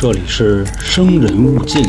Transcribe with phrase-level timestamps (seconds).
[0.00, 1.82] 这里是生人勿近。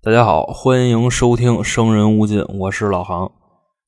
[0.00, 3.32] 大家好，欢迎收听《生人勿近》，我是老航。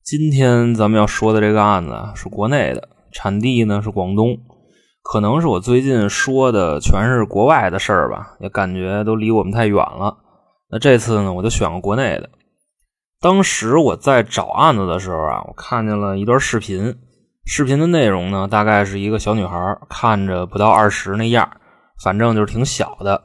[0.03, 4.37] 今天咱们要说的这个案子，是国内的，产地呢是广东。
[5.01, 10.17] 可能是我最近说的全是国外的事儿吧，也感觉都离我们太远了。
[10.69, 12.29] 那这次呢，我就选个国内的。
[13.21, 16.93] 当时我在找案子的时候啊，我看见了一段视频。
[17.45, 21.57] 视频的内容呢，大概是一个小女孩，看着不到二十那样，
[22.01, 23.23] 反正就是挺小的。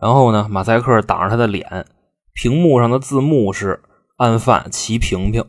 [0.00, 1.86] 然后呢，马赛克挡着她的脸，
[2.34, 3.80] 屏幕上的字幕是
[4.18, 5.44] “案犯齐平平”。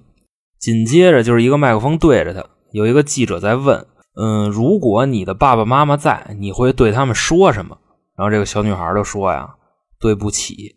[0.59, 3.87] 紧接着就是一个麦克风对着她，有一个记者在问。
[4.13, 7.77] 嗯，如果你的爸爸妈妈在，你会对他们说什么？
[8.17, 9.55] 然后这个小女孩就说呀
[9.99, 10.75] ：“对不起。”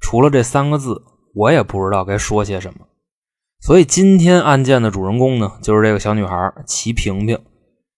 [0.00, 1.02] 除了这三个字，
[1.34, 2.86] 我也不知道该说些什么。
[3.60, 7.38] 所以今天案件的主人公呢，就是这个小女孩齐萍萍。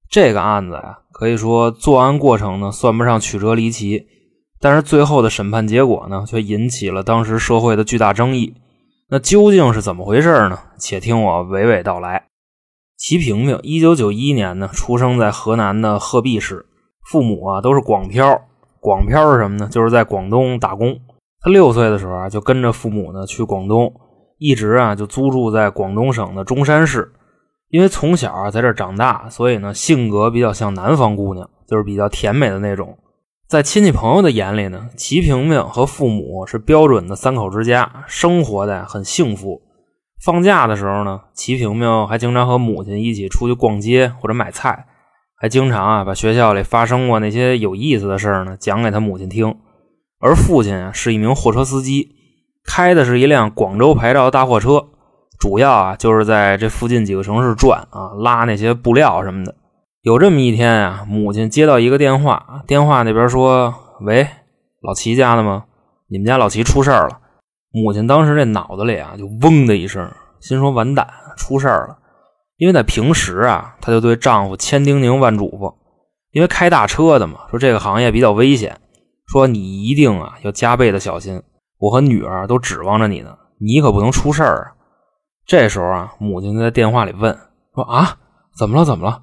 [0.08, 4.06] 这个案子呀，可以说作案过程呢算不上曲折离奇，
[4.58, 8.55] 但是最后的审判结果呢，却引起了当时社会的巨大争议。
[9.08, 10.58] 那究竟是怎么回事呢？
[10.78, 12.24] 且听我娓娓道来。
[12.97, 16.67] 齐萍萍，一九九一年呢，出生在河南的鹤壁市，
[17.11, 18.41] 父母啊都是广漂。
[18.80, 19.69] 广漂是什么呢？
[19.70, 20.98] 就是在广东打工。
[21.42, 23.92] 他六岁的时候啊，就跟着父母呢去广东，
[24.41, 27.12] 一直啊就租住在广东省的中山市。
[27.69, 32.98] 因为从小啊在这长大，所以呢性格比较像南方姑娘，就是比较甜美的那种。
[33.46, 39.62] 在亲戚朋友的眼里呢，齐萍萍和父母是标准的三口之家，生活的很幸福。
[40.20, 44.86] 放假的时候呢，齐萍萍还经常和母亲一起出去逛街或者买菜，
[45.36, 49.56] 还经常啊把学校里发生过那些有意思的事儿呢讲给他母亲听。
[50.18, 52.16] 而父亲啊是一名货车司机，
[52.64, 54.86] 开的是一辆广州牌照的大货车，
[55.39, 59.55] 主要啊就是在这附近几个城市转啊，拉那些布料什么的。
[60.02, 64.27] 有这么一天啊，母亲接到一个电话，电话那边说：“喂，
[64.83, 65.64] 老齐家的吗？
[66.08, 67.18] 你们家老齐出事儿了。”
[67.73, 71.06] 母亲当时这脑子里啊，就嗡的一声，心说完蛋，
[71.36, 71.98] 出事儿了。
[72.56, 75.74] 因为在平时啊，她就对丈夫千叮咛万嘱咐，
[76.33, 78.79] 因为开大车的嘛，说这个行业比较危险，
[79.27, 81.42] 说你一定啊要加倍的小心。
[81.80, 84.67] 我和女儿都指望着你呢，你可不能出事儿啊。
[85.46, 87.36] 这时候啊，母亲在电话里问
[87.74, 88.17] 说：“啊，
[88.57, 88.85] 怎么了？
[88.85, 89.23] 怎么了？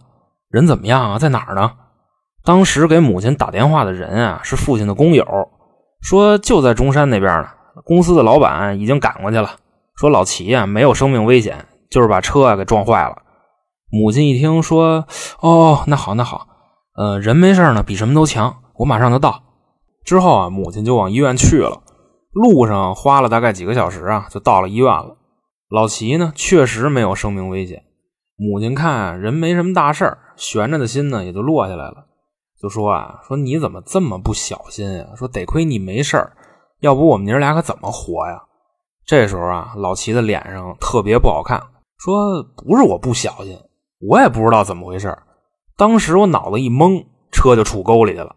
[0.50, 1.20] 人怎么样啊？
[1.20, 1.72] 在哪儿呢？”
[2.44, 5.26] 当时给母亲打电话的人啊，是父亲的工友，
[6.02, 7.50] 说就在中山那边呢。
[7.86, 9.52] 公司的老板已经赶过去了，
[9.96, 13.22] 说老齐啊没有生命危险，就是把车啊给撞坏了。
[13.92, 15.06] 母亲一听说，
[15.42, 16.48] 哦，那好那好，
[16.96, 19.44] 呃，人没事呢，比什么都强，我马上就到。
[20.04, 21.82] 之后啊，母亲就往医院去了，
[22.38, 25.18] 路上花了大概几个小时啊，就到了医院了。
[25.70, 27.84] 老齐呢确实没有生命危险，
[28.38, 32.06] 母亲看人没什么大事儿，悬着的心呢也就落下来了，
[32.62, 35.08] 就说啊，说你怎么这么不小心呀？
[35.16, 36.32] 说得亏你没事儿。
[36.82, 38.40] 要不我们娘俩可怎么活呀？
[39.06, 41.60] 这时候啊，老齐的脸上特别不好看，
[41.98, 43.58] 说：“不是我不小心，
[44.00, 45.18] 我也不知道怎么回事。
[45.76, 48.36] 当时我脑子一懵，车就杵沟里去了。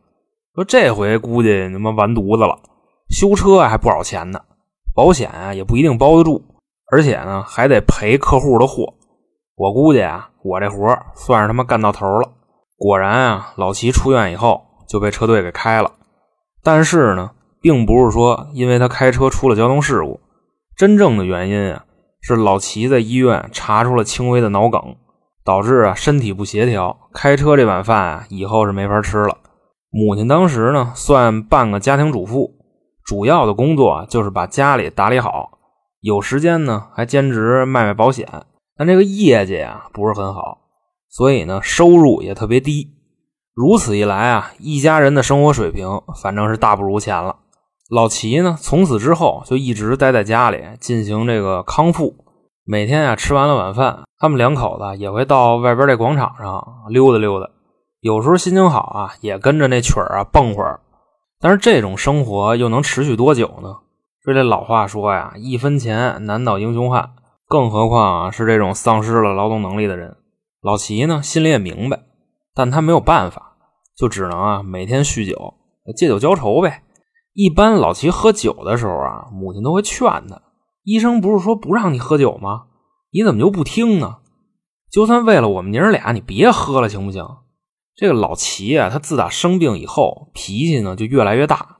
[0.55, 2.59] 说这回估计他妈完犊子了，
[3.10, 4.41] 修车还不少钱呢，
[4.94, 6.43] 保险啊也不一定包得住，
[6.91, 8.94] 而且呢还得赔客户的货。
[9.56, 12.31] 我估计啊，我这活算是他妈干到头了。
[12.78, 15.91] 果然啊，老齐出院以后就被车队给开了，
[16.62, 17.32] 但是呢。”
[17.62, 20.19] 并不是说因为他开车出了交通事故，
[20.78, 21.84] 真正的原因啊
[22.22, 24.97] 是老齐在医院查出了轻微的脑梗，
[25.44, 29.37] 导致啊身体不协调，开车这碗饭啊以后是没法吃了。
[29.91, 32.50] 母亲当时呢算半个家庭主妇，
[33.10, 35.59] 主要的工作就是把家里打理好，
[36.00, 38.44] 有时间呢还兼职卖卖保险，
[38.76, 40.59] 但这个业绩啊不是很好，
[41.09, 42.88] 所以呢收入也特别低。
[43.53, 47.34] 如此一来啊，一家人的生活水平反正是大不如前了。
[47.91, 52.15] 老齐呢，从此之后就一直待在家里进行这个康复。
[52.65, 57.50] 每天啊，吃完了晚饭，他们两口子也会到外边这广场上溜达溜达。
[58.02, 60.79] 有时候心情好啊，也跟着那曲儿啊蹦会儿。
[61.40, 63.78] 但是这种生活又能持续多久呢？
[64.22, 67.14] 说这老话说呀，一分钱难倒英雄汉，
[67.48, 70.19] 更何况啊是这种丧失了劳动能力的人。
[70.60, 72.00] 老齐呢，心里也明白，
[72.54, 73.56] 但他没有办法，
[73.96, 75.54] 就只能啊每天酗酒，
[75.96, 76.82] 借酒浇愁呗。
[77.32, 80.43] 一般老齐喝酒的时候啊，母亲都会劝他。
[80.82, 82.64] 医生不是说不让你喝酒吗？
[83.12, 84.19] 你怎么就不听呢？
[84.93, 87.25] 就算为了我们娘俩，你别喝了，行不行？
[88.00, 91.76] 这个老齐啊，他自打生病以后，脾气呢就越来越大。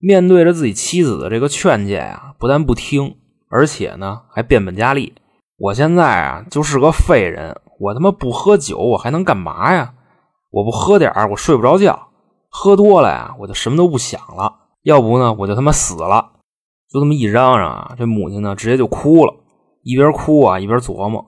[0.00, 3.14] 面对着自己妻子的这个劝诫啊，不但不听，
[3.48, 5.14] 而且呢还变本加厉。
[5.56, 9.94] 我现在啊就是个废人，我他妈不喝酒，我还能干嘛呀？
[10.50, 12.08] 我不喝点儿，我睡不着觉。
[12.50, 14.52] 喝多了呀，我就什么都不想了。
[14.82, 16.32] 要不呢，我就他妈死了。
[16.90, 19.32] 就这么一嚷嚷啊，这母亲呢，直接就哭了，
[19.84, 21.24] 一边哭啊，一边琢磨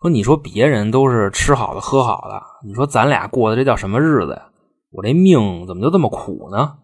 [0.00, 4.48] 说：“你说别人都是吃好的喝好的，你说咱俩过的这叫什么日子呀？
[4.90, 6.76] 我这命怎么就这么苦呢？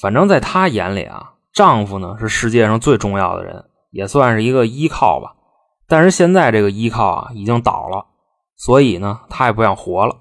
[0.00, 5.34] 反正在她眼里啊，丈夫呢是世界上最重要的人，也算是一个依靠吧。
[5.88, 8.06] 但是现在这个依靠啊，已经倒了，
[8.56, 10.16] 所以呢，她也不想活了。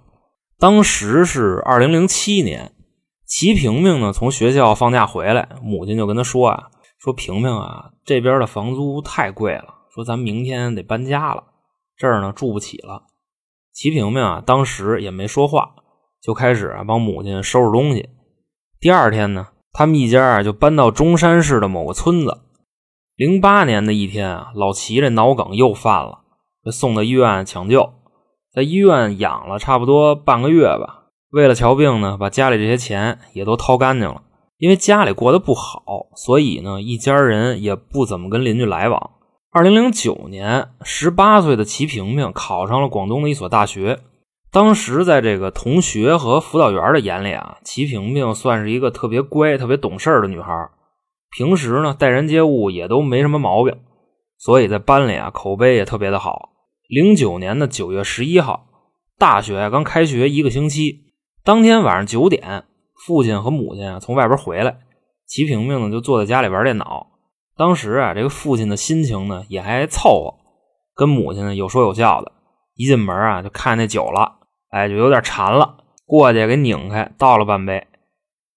[0.59, 2.71] 当时是二零零七年。”
[3.27, 6.65] 齐萍萍呢，从学校放假回来，母亲就跟他说啊
[7.01, 9.65] ：“说平平啊，这边的房租太贵了，
[9.95, 11.43] 说咱明天得搬家了，
[11.97, 13.03] 这儿呢住不起了。”
[13.73, 15.75] 齐萍萍啊，当时也没说话，
[16.21, 18.09] 就开始啊帮母亲收拾东西。
[18.79, 22.41] 第二天呢，他们一家啊就搬到中山市的某个村子。
[23.15, 26.19] 零八年的一天啊，老齐这脑梗又犯了，
[26.63, 27.93] 被送到医院抢救，
[28.53, 31.03] 在医院养了差不多半个月吧。
[31.31, 34.21] 为了瞧病呢，把家里这些钱也都掏干净了。
[34.57, 39.11] 因为家里过得不好，所以呢，一家人也不怎么跟邻居来往。
[39.55, 44.01] 二零零九年，十八岁的齐萍萍考上了广东的一所大学。
[44.51, 50.51] 当时在这个同学和辅导员的眼里啊，齐萍萍算是一个特别乖、特别懂事的女孩。
[51.37, 53.77] 平时呢，待人接物也都没什么毛病，
[54.37, 56.49] 所以在班里啊，口碑也特别的好。
[56.89, 58.67] 零九年的九月十一号，
[59.17, 61.05] 大学刚开学一个星期。
[61.45, 62.65] 当天晚上九点，
[63.05, 64.79] 父亲和母亲啊从外边回来，
[65.25, 67.14] 齐萍萍呢就坐在家里玩电脑。
[67.57, 70.35] 当时啊，这个父亲的心情呢也还凑合，
[70.93, 72.31] 跟母亲呢有说有笑的。
[72.75, 77.87] 一进门啊，就看那酒了，哎，就有点馋了，过去给拧开倒了半杯。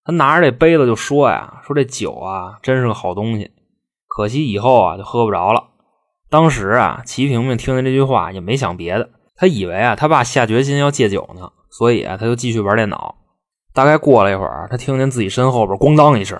[0.04, 3.52] 他拿着这杯子就说呀：“说这酒啊，真是个好东西，
[4.08, 5.68] 可惜以后啊就喝不着了。”
[6.28, 11.52] 当时啊，齐萍萍听见这句话也没想别的，他以为啊他爸下决心要戒酒呢。
[11.70, 13.14] 所以啊，他就继续玩电脑。
[13.72, 16.36] 大概过了一会儿，他听见自己身后边咣当一声，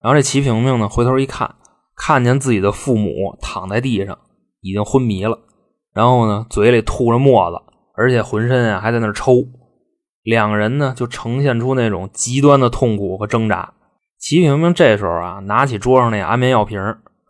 [0.00, 1.56] 然后这齐萍萍呢回头一看，
[1.98, 4.16] 看见自己的父母躺在地上，
[4.60, 5.38] 已经昏迷了。
[5.92, 7.56] 然后呢，嘴里吐着沫子，
[7.96, 9.44] 而且浑身啊还在那抽。
[10.22, 13.74] 两人呢就呈现出那种极端的痛苦和挣扎。
[14.18, 16.78] 齐萍萍这时候啊，拿起桌上那安眠药瓶，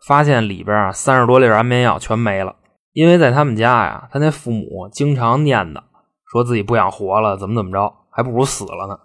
[0.05, 2.55] 发现里边啊三十多粒安眠药全没了。
[2.93, 5.81] 因为在他们家呀，他那父母经常念叨。
[6.31, 8.99] 说自己不想活了，怎么怎么着，还不如死了呢。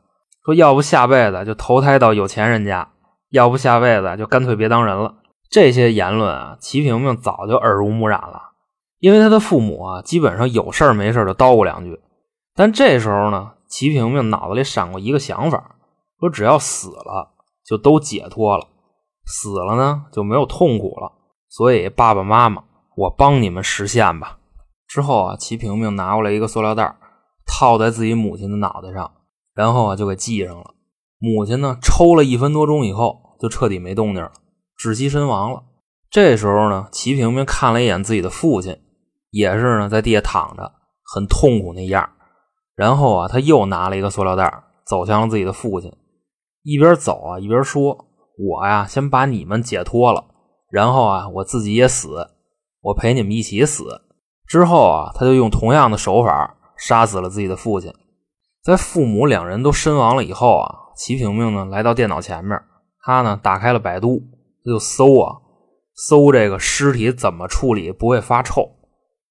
[0.44, 2.86] 说要不下辈子就投胎到有钱人家，
[3.30, 5.14] 要不下辈子就干脆别当人了。
[5.54, 8.42] 这些言论啊，齐萍萍早就耳濡目染了，
[8.98, 12.00] 因为他的父母啊，基本上有事没事就叨咕两句。
[12.56, 15.76] 但这时候呢，齐萍萍脑子里闪过一个想法，
[16.18, 18.66] 说只要死了就都解脱了，
[19.26, 21.12] 死了呢就没有痛苦了。
[21.48, 22.64] 所以爸爸妈妈，
[22.96, 24.40] 我帮你们实现吧。
[24.88, 26.96] 之后啊，齐萍萍拿过来一个塑料袋
[27.46, 29.08] 套在自己母亲的脑袋上，
[29.54, 30.74] 然后啊就给系上了。
[31.20, 34.32] 母亲呢抽了一分多钟以后，就彻底没动静了，
[34.84, 35.62] 窒息身亡了。
[36.10, 38.76] 这时候呢，齐平平看了一眼自己的父亲，
[39.30, 40.72] 也是呢在地下躺着，
[41.02, 42.10] 很痛苦那样。
[42.76, 45.90] 然后啊，他又拿了一个塑料袋，走向了自己的父亲，
[46.62, 48.06] 一边走啊一边说
[48.38, 50.24] ：“我呀，先把你们解脱了，
[50.70, 52.28] 然后啊，我自己也死，
[52.82, 53.84] 我陪你们一起死。”
[54.46, 56.56] 之后啊，他就用同样的手法。
[56.76, 57.94] 杀死了自己的父亲，
[58.64, 62.60] 在父母两人都身亡了以后啊，齐平平呢来到电脑前面，
[63.00, 64.20] 他呢打开了百度，
[64.64, 65.36] 就搜啊，
[65.94, 68.68] 搜这个尸体怎么处理不会发臭。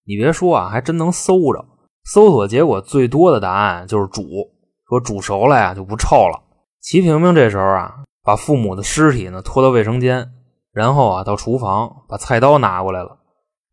[0.06, 1.66] 你别说啊，还真能搜着。
[2.06, 4.24] 搜索结果最多的答案就是煮，
[4.90, 6.42] 说煮熟了呀就不臭了。
[6.82, 10.30] 齐萍萍这时候啊，把父母的尸体呢拖到卫生间，
[10.74, 13.18] 然后啊到厨房把菜刀拿过来了，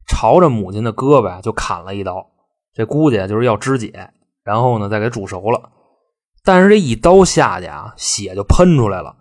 [0.07, 2.25] 朝着母亲的胳膊就砍了一刀。
[2.73, 4.11] 这估计就是要肢解，
[4.45, 5.71] 然后呢再给煮熟了。
[6.45, 9.17] 但是这一刀下去啊，血就喷出来了。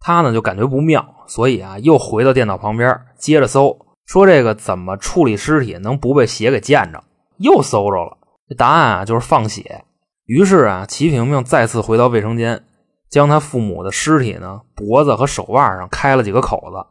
[0.00, 7.04] 他呢就感觉不妙，所以啊又回到电脑旁边，接着搜，说这个怎么处理尸体能不被血给溅着？
[7.36, 8.18] 又搜着了，
[8.48, 9.84] 这答案啊就是放血。
[10.26, 12.64] 于是啊，齐萍萍再次回到卫生间，
[13.08, 16.84] 将他父母的尸体呢脖子和手腕上开了几个口子。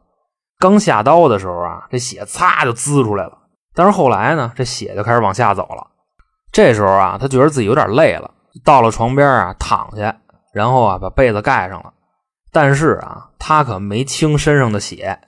[0.58, 3.36] 刚下刀的时候啊，这血擦就滋出来了。
[3.74, 5.86] 但是后来呢，这血就开始往下走了。
[6.50, 8.30] 这时候啊，他觉得自己有点累了，
[8.64, 10.16] 到了床边啊，躺下，
[10.54, 11.92] 然后啊，把被子盖上了。
[12.52, 15.18] 但是啊，他可没清身上的血。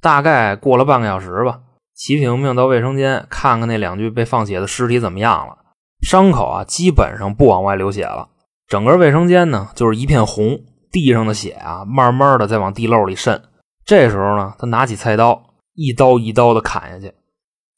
[0.00, 1.60] 大概过了半个小时吧，
[1.94, 5.58] 齐萍萍到卫生间看看那两具被放血的尸体怎么样了。
[6.00, 8.28] 伤口啊，基本上不往外流血了。
[8.66, 10.58] 整个卫生间呢，就是一片红，
[10.90, 13.42] 地上的血啊，慢慢的在往地漏里渗。
[13.84, 17.12] 这时候呢，他拿起菜刀，一刀一刀的砍下去，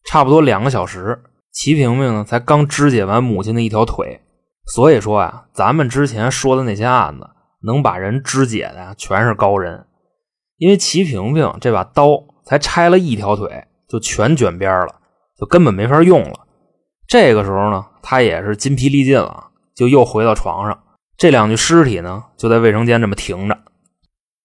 [0.05, 1.21] 差不多两个小时。
[1.50, 4.21] 齐平平呢才刚肢解完母亲的一条腿。
[4.73, 7.29] 所以说啊，咱们之前说的那些案子，
[7.64, 9.87] 能把人肢解的，全是高人。
[10.59, 14.95] 因为齐平平这把刀才拆了一条腿，就全卷边了，
[15.38, 16.40] 就根本没法用了。
[17.09, 20.78] 这个时候呢，他也是筋疲力尽了，就又回到床上。
[21.16, 23.59] 这两具尸体呢，就在卫生间这么停着，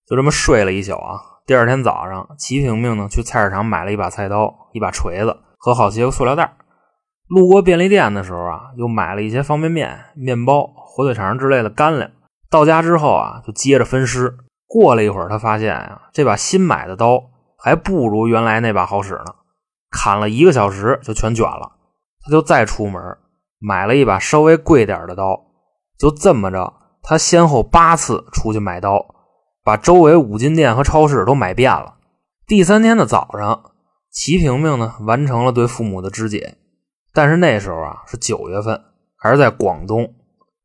[0.07, 1.19] 就这么睡了一宿啊。
[1.45, 6.55] 第二天早上，齐平平呢去菜市场买了一把菜刀、一把锤子和好些个塑料袋。
[7.27, 12.11] 路过便利店的时候啊，又买了一些方便面、面包、火腿肠之类的干粮。
[12.49, 14.37] 到家之后啊，就接着分尸。
[14.67, 17.23] 过了一会儿，他发现啊，这把新买的刀
[17.57, 19.35] 还不如原来那把好使呢。
[19.89, 21.71] 砍了一个小时就全卷了。
[22.25, 23.01] 他就再出门
[23.59, 25.45] 买了一把稍微贵点的刀。
[25.97, 29.05] 就这么着，他先后八次出去买刀，
[29.63, 31.95] 把周围五金店和超市都买遍了。
[32.45, 33.71] 第三天的早上，
[34.11, 36.57] 齐平平呢完成了对父母的肢解。
[37.13, 38.81] 但是那时候啊是九月份，
[39.17, 40.13] 还是在广东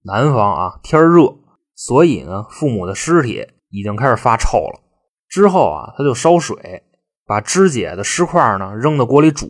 [0.05, 1.37] 南方啊，天热，
[1.75, 4.81] 所以呢父母的尸体已经开始发臭了。
[5.29, 6.83] 之后啊他就烧水，
[7.27, 9.49] 把肢解的尸块呢扔到锅里煮。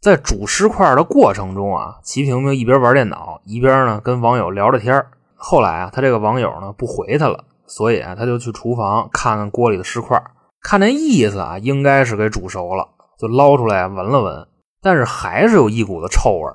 [0.00, 10.22] 在煮尸块的过程中啊，齐平平一边玩电脑，一边呢跟网友聊着天后来啊他这个网友呢不回他了，所以啊他就去厨房看看锅里的尸块，
[10.60, 12.86] 看那意思啊应该是给煮熟了，
[13.18, 14.46] 就捞出来闻了闻。
[14.82, 16.52] 但是还是有一股子臭味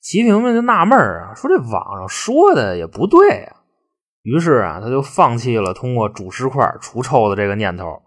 [0.00, 3.56] 齐平平就纳闷啊，说这网上说的也不对啊。
[4.22, 8.00] 于是啊，他就放弃了通过煮尸块除臭的这个念头。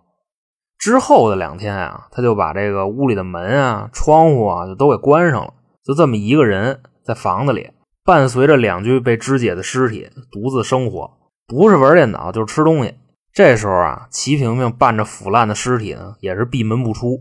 [0.77, 5.53] 之后的两天啊，他就把这个屋里的门啊、窗户啊就都给关上了，
[5.83, 7.71] 就这么一个人在房子里，
[8.03, 11.11] 伴随着两具被肢解的尸体独自生活，
[11.47, 12.93] 不是玩电脑就是吃东西。
[13.33, 17.19] 这时候啊，齐平平伴着腐烂的尸体呢，也是闭门不出。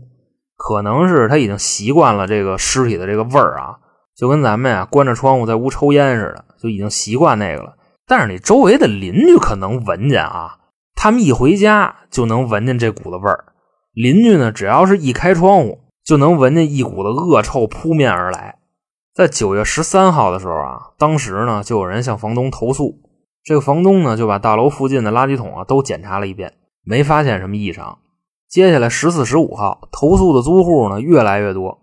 [0.57, 3.75] 可能是他已经习惯了这个尸体的这个味儿啊，
[4.15, 7.75] 就跟咱们呀关着窗户在屋抽烟似的，就已经习惯那个了。
[8.07, 10.57] 但是你周围的邻居可能闻见啊，
[10.95, 13.45] 他们一回家就能闻见这股子味儿。
[13.93, 18.59] 邻居呢，只要是一开窗户，就能闻见一股子恶臭扑面而来。
[19.13, 22.99] 在九月十三号的时候啊，当时呢就有人向房东投诉，
[23.43, 27.97] 这个房东呢就把大楼附近的垃圾桶啊都检查了一遍，没发现什么异常。
[28.49, 31.79] 接下来十四、十五号，投诉的租户呢越来越多，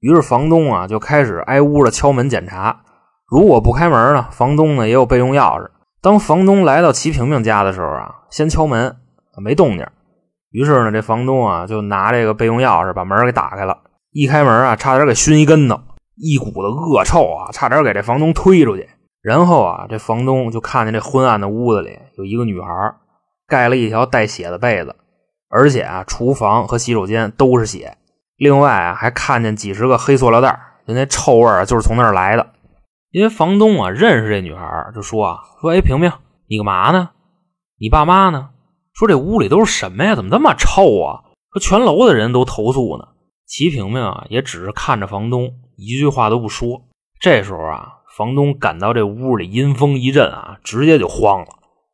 [0.00, 2.84] 于是房东啊就开始挨屋的敲门检查。
[3.28, 5.68] 如果不开门呢，房东呢也有备用钥匙。
[6.00, 8.96] 当房东来到齐平平家的时候啊，先敲门，
[9.38, 9.86] 没动静。
[10.50, 13.78] 于是呢，这房东啊就拿这个备用钥匙把门给打开了。
[14.12, 15.78] 一开门啊，差点给熏一跟头，
[16.14, 18.88] 一股子恶臭啊，差点给这房东推出去。
[19.20, 22.68] 然后啊，这房东就看见这昏暗的屋子里有一个女孩，
[23.48, 24.94] 盖了一条带血的被子。
[25.50, 27.96] 而且啊，厨房和洗手间都是血。
[28.36, 32.46] 另外啊，还看见几十个黑塑料袋，就那臭味啊，就是从那儿来的。
[33.16, 36.12] 因为房东啊认识这女孩，就说啊说：“哎，平平，
[36.50, 37.08] 你干嘛呢？
[37.80, 38.50] 你爸妈呢？
[38.92, 40.14] 说这屋里都是什么呀？
[40.14, 41.24] 怎么这么臭啊？
[41.50, 43.08] 说全楼的人都投诉呢。”
[43.48, 46.82] 齐平平啊，也只是看着房东，一句话都不说。
[47.18, 51.46] 这时候啊，房东感到这屋里阴风一阵啊，直接就慌了，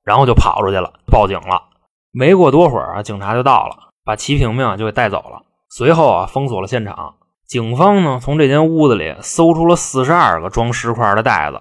[0.03, 1.69] 然后就跑出去了，报警了。
[2.11, 5.45] 没过多会儿啊，警察就到了，把齐平平就给带走了。
[5.71, 7.15] 随后啊，封锁了现场。
[7.53, 11.61] 警方呢，从这间屋子里搜出了四十二个装尸块的袋子，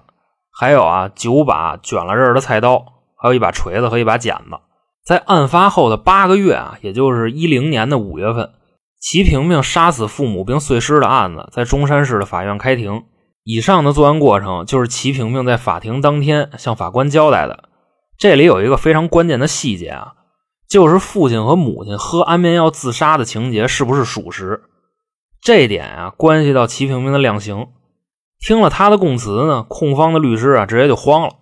[0.50, 2.82] 还有啊九把卷了刃的菜刀，
[3.14, 4.58] 还有一把锤子和一把剪子。
[5.04, 8.52] 在案发后的八个月啊，也就是一零年的五月份，
[9.02, 13.02] 齐平平杀死父母并碎尸的案子在中山市的法院开庭。
[13.44, 17.64] 以上的作案过程就是齐平平在法庭当天向法官交代的。
[18.16, 20.14] 这里有一个非常关键的细节啊。
[20.70, 24.62] 就是父亲和母亲喝安眠药自杀的情节是不是属实？
[25.42, 27.66] 这点啊，关系到齐平平的量刑。
[28.38, 31.34] 听了他的供词呢，控方的律师啊，直接就慌了，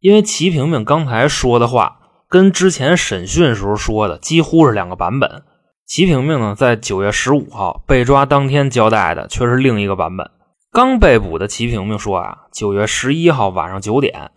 [0.00, 5.44] 因为齐平平刚才说的话跟之前审讯时候说的几乎是两个版本。
[5.86, 10.28] 齐平平呢，在九月十五号被抓当天交代的却是另一个版本。
[10.72, 14.32] 刚被捕的齐平平说啊，九月十一号晚上九点，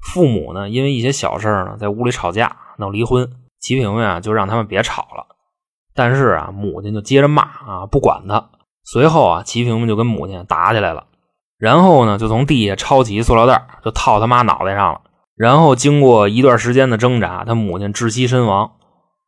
[0.00, 3.28] 父母呢因为一些小事呢，在屋里吵架闹离婚。
[3.58, 5.26] 齐平平啊，就让他们别吵了。
[5.94, 8.50] 但是啊，母亲就接着骂啊，不管他。
[8.84, 11.06] 随后啊，齐平平就跟母亲打起来了。
[11.58, 15.00] 然后呢，就从地下抄起塑料袋，就套他妈脑袋上了。
[15.36, 18.72] 然后经过一段时间的挣扎，他母亲窒息身亡。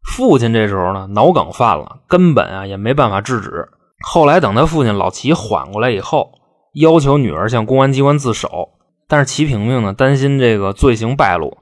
[0.04, 3.68] 父亲这时候呢，脑梗犯了，根本啊也没办法制止。
[4.04, 6.32] 后来等他父亲老齐缓过来以后，
[6.74, 8.70] 要求女儿向公安机关自首。
[9.08, 11.56] 但是齐平平呢，担心这个罪行败露。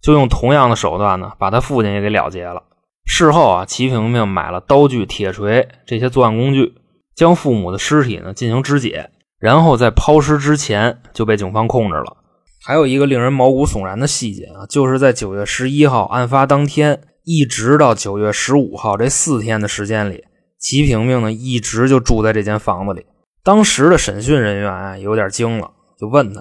[0.00, 2.62] 就用同样的手段呢，把他父亲也给了结了。
[3.04, 6.74] 事后啊，齐平平买了刀具、铁锤这些作案工具，
[7.18, 9.10] 将父母的尸体呢进行肢解，
[9.40, 12.16] 然后在抛尸之前就被警方控制了。
[12.64, 20.22] 还有一个令人毛骨悚然的细节啊，就是在九月十一号案发当天，一直到九月十五号这四天的时间里，
[20.60, 23.04] 齐平平呢一直就住在这间房子里。
[23.42, 26.40] 当时的审讯人员啊有点惊了，就问他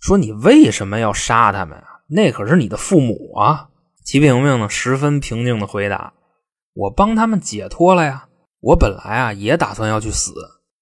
[0.00, 1.84] 说：“你为什么要杀他们啊？
[2.08, 3.66] 那可是你的父母啊！”
[4.06, 6.12] 齐平平呢十分平静的回答
[6.74, 8.26] ：“我帮他们解脱了呀。
[8.62, 10.32] 我本来啊也打算要去死，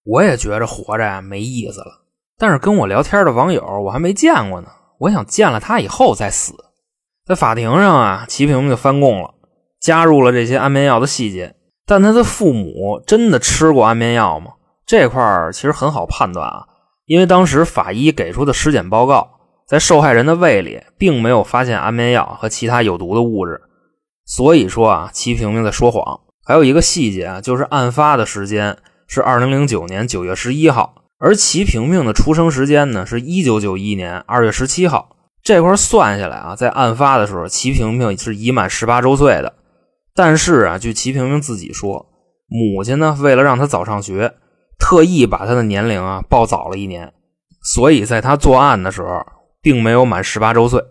[0.04, 2.02] 我也觉着活着呀没意思了。
[2.38, 4.68] 但是跟我聊天的网友我还没见过呢，
[4.98, 6.54] 我想见了他以后再死。”
[7.26, 9.34] 在法庭上啊，齐平平就翻供了，
[9.80, 11.54] 加入了这些安眠药的细节。
[11.86, 14.52] 但他的父母真的吃过安眠药吗？
[14.84, 16.66] 这块儿其实很好判断啊，
[17.06, 19.30] 因为当时法医给出的尸检报告，
[19.66, 23.60] 在受害人的胃里并没有发现安眠药和其他有毒的物质，
[24.24, 26.20] 所以说啊，齐平平在说谎。
[26.44, 35.16] 还有一个细节啊，就是案发的时间是二零零九年九月十一号，而齐平平的出生时间呢是一九九一年二月十七号。
[35.42, 39.54] 这块算下来啊，在案发的时候，齐平平是已满十八周岁的。
[40.14, 42.06] 但是啊，据齐平平自己说，
[42.46, 44.34] 母亲呢为了让他早上学。
[44.82, 47.12] 特意把他的年龄啊报早了一年，
[47.62, 49.20] 所以在他作案的时候，
[49.60, 50.82] 并没有满十八周岁。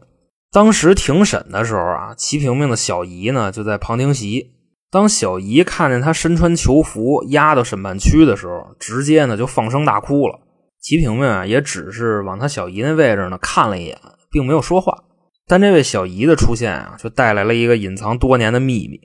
[0.51, 4.51] 当时庭审的时候啊，齐平平的小姨呢就在旁听席。
[4.91, 10.39] 当小姨看见他身穿囚服押到审判区的时候，直接呢就放声大哭了。
[10.81, 13.98] 齐平平啊也只是往他小姨那位置呢看了一眼，
[14.31, 15.03] 并没有说话。
[15.48, 19.00] 但这位小姨的出现啊，却带来了一个隐藏多年的秘密。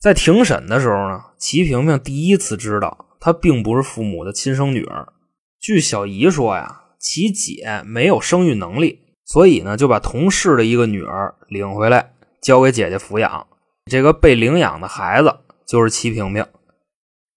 [0.00, 3.04] 在庭审的时候呢，齐平平第一次知道。
[3.18, 5.08] 她并不是父母的亲生女儿。
[5.58, 13.46] 据小姨说呀，其姐没有生育能力，所以呢就把同事的一个女儿领回来交给姐姐抚养。
[13.88, 16.44] 这个被领养的孩子就是齐平平。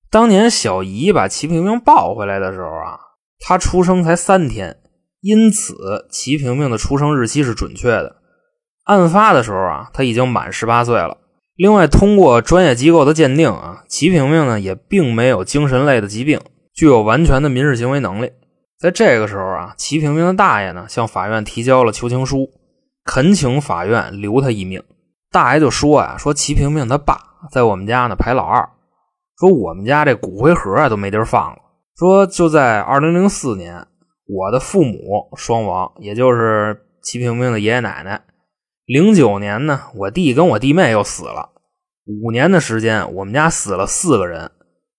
[0.10, 3.00] 当年小姨把齐平平抱回来的时候啊，
[3.40, 4.78] 她出生才三天，
[5.22, 8.16] 因此齐平平的出生日期是准确的。
[8.86, 11.18] 案发的时候啊，她已经满十八岁了。
[11.56, 16.40] 另外，通过专业机构的鉴定啊，齐平平呢也并没有精神类的疾病，
[16.74, 18.32] 具有完全的民事行为能力。
[18.80, 22.50] 在这个时候啊，齐平平的大爷呢向法院提交了求情书，
[23.04, 24.82] 恳请法院留他一命。
[25.32, 27.18] 大爷就说呀：“说齐平平他爸
[27.52, 28.70] 在我们家呢排老二，
[29.40, 31.60] 说我们家这骨灰盒啊都没地儿放了。
[31.98, 33.86] 说就在二零零四年，
[34.28, 38.22] 我的父母双亡，也就是齐平平的爷爷奶奶。”
[38.88, 41.52] 零九年呢，我弟跟我弟妹又死了，
[42.08, 44.50] 五年的时间，我们家死了四个人，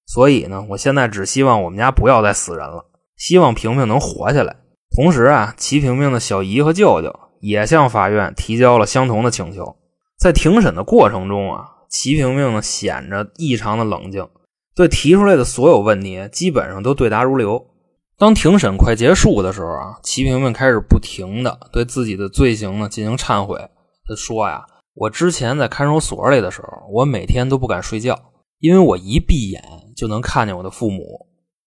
[0.07, 2.85] 所以呢，我现在只希望我们家不要再死人了，
[3.17, 4.55] 希望平平能活下来。
[4.95, 9.77] 同时啊，齐平平的小姨和舅舅也向法院提交了相同的请求。
[10.21, 14.29] 在庭审的过程中啊，齐平平呢显着异常的冷静，
[14.77, 17.67] 对提出来的所有问题基本上都对答如流。
[18.19, 23.59] 当庭审快结束的时候啊，齐平平开始不停的对自己的罪行呢进行忏悔。
[24.07, 28.15] 他说呀，我之前在看守所里的时候，我每天都不敢睡觉，
[28.59, 29.63] 因为我一闭眼
[29.97, 31.03] 就能看见我的父母。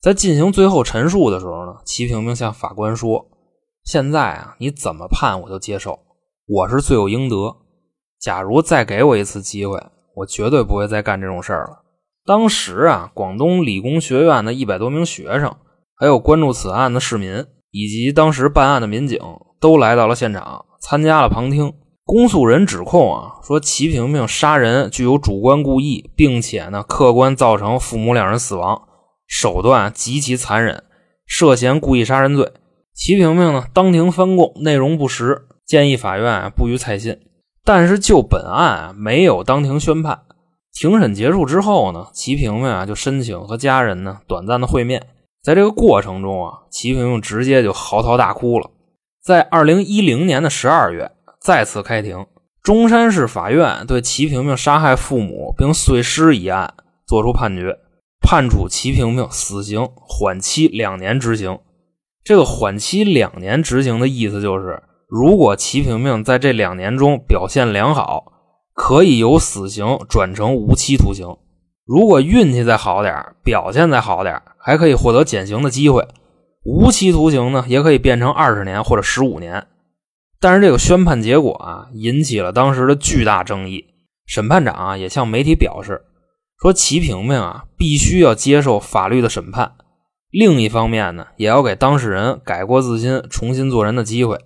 [0.04, 3.26] 在进行最后陈述的时候呢，齐平平向法官说
[3.86, 5.98] ：“现在啊，你怎么判我都接受，
[6.46, 7.65] 我是罪有应得。
[8.26, 9.80] 假如再给我一次机会，
[10.16, 11.84] 我绝对不会再干这种事儿了。”
[12.26, 15.56] 当时啊，广东理工学院的一百多名学生，
[15.96, 19.20] 还有关注此案的市民，以及当时办案的民警，
[19.60, 21.72] 都来到了现场，参加了旁听。
[22.04, 28.88] 公诉人指控啊，说齐平平杀人具有主观故意，并且呢客观造成父母两人死亡，
[29.28, 30.84] 手段极其残忍，
[31.28, 32.52] 涉嫌故意杀人罪。
[32.96, 37.20] 齐平平呢当庭翻供，内容不实，建议法院不予采信。
[37.66, 40.22] 但是就本案啊，没有当庭宣判。
[40.72, 45.08] 庭审结束之后呢，齐平平啊就申请和家人呢短暂的会面。
[45.44, 48.70] 在这个过程中啊，齐平平直接就嚎啕大哭了。
[49.22, 51.12] 在二零一零年的十二月。
[51.38, 52.26] 再次开庭，
[52.64, 56.74] 中山市法院对齐平平杀害父母并碎尸一案
[57.06, 57.78] 作出判决，
[58.20, 61.60] 判处齐平平死刑缓期两年执行。
[62.24, 68.34] 这个缓期两年执行的意思就是，如果齐平平在这两年中表现良好，
[68.74, 71.38] 可以由死刑转成无期徒刑；
[71.86, 73.14] 如果运气再好点，
[73.44, 76.08] 表现再好点，还可以获得减刑的机会。
[76.64, 79.68] 无期徒刑呢，也可以变成二十年或者十五年。
[80.40, 83.86] 但是这个宣判结果啊，引起了当时的巨大争议。
[84.26, 86.02] 审判长啊，也向媒体表示
[86.60, 89.74] 说，齐平平啊，必须要接受法律的审判。
[90.32, 94.40] 另一方面呢，也要给当事人改过自新、重新做人的机会。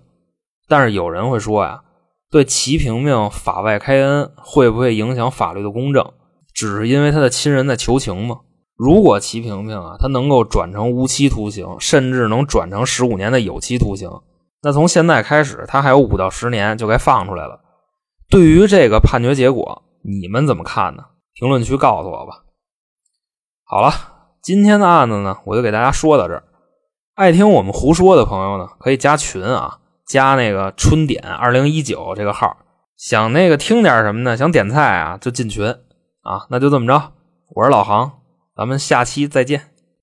[0.70, 1.82] 但是有人会说呀，
[2.30, 6.12] 对齐平平法外开恩，会不会影响法律的公正？
[6.54, 8.38] 只是因为他的亲人在求情吗？
[8.76, 14.08] 如果齐萍萍啊，他能够转成无期徒刑，甚至能转成十五年的有期徒刑，
[14.62, 17.60] 那从现在开始，他还有五到十年就该放出来了。
[18.30, 21.02] 对于这个判决结果，你们怎么看呢？
[21.34, 22.44] 评论区告诉我吧。
[23.64, 23.92] 好了，
[24.40, 26.44] 今天的案子呢，我就给大家说到这儿。
[27.16, 29.79] 爱听我们胡说的朋友呢，可以加群啊，
[30.10, 32.56] 加那个春点二零一九这个号。
[32.96, 34.36] 想那个听点什么呢？
[34.36, 35.68] 想点菜啊，就进群
[36.22, 36.46] 啊。
[36.50, 37.12] 那就这么着，
[37.54, 38.18] 我是老航，
[38.56, 39.69] 咱们下期再见。